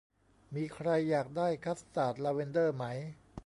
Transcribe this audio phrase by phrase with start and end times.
[0.55, 2.85] มีใครอยากได้คัสตาร์ดลาเวนเดอร์ไหม